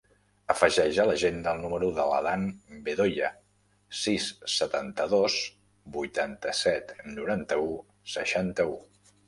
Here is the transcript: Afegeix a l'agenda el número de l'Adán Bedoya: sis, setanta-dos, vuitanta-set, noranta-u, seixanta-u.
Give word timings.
Afegeix 0.51 0.95
a 1.01 1.03
l'agenda 1.09 1.51
el 1.57 1.59
número 1.65 1.89
de 1.97 2.05
l'Adán 2.11 2.47
Bedoya: 2.87 3.29
sis, 3.99 4.27
setanta-dos, 4.55 5.37
vuitanta-set, 5.99 6.99
noranta-u, 7.23 7.73
seixanta-u. 8.19 8.79